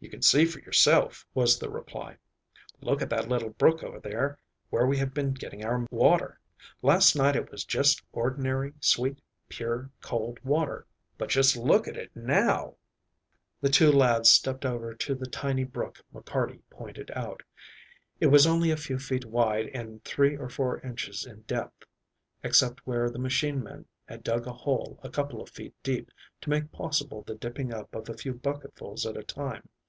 [0.00, 2.18] "You can see for yourself," was the reply.
[2.80, 4.38] "Look at that little brook over there
[4.70, 6.38] where we have been getting our water.
[6.82, 9.18] Last night it was just ordinary sweet,
[9.48, 10.86] pure, cold water,
[11.18, 12.76] but just look at it now."
[13.60, 17.42] The two lads stepped over to the tiny brook McCarty pointed out.
[18.20, 21.86] It was only a few feet wide and three or four inches in depth,
[22.44, 26.12] except where the machine men had dug a hole a couple of feet deep
[26.42, 29.68] to make possible the dipping up of a few bucketfuls at a time.